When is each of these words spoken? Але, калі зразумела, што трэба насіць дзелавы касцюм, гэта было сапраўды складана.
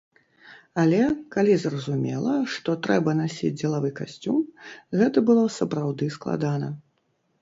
Але, 0.83 1.01
калі 1.35 1.57
зразумела, 1.63 2.33
што 2.55 2.75
трэба 2.87 3.15
насіць 3.21 3.53
дзелавы 3.59 3.93
касцюм, 4.03 4.41
гэта 5.03 5.17
было 5.29 5.43
сапраўды 5.61 6.13
складана. 6.17 6.77